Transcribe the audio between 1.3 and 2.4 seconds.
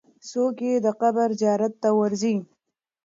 زیارت ته ورځي؟